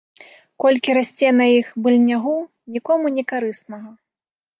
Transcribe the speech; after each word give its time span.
Колькі 0.63 0.93
расце 0.97 1.29
на 1.39 1.45
іх 1.57 1.67
быльнягу, 1.87 2.33
нікому 2.79 3.05
некарыснага. 3.19 3.93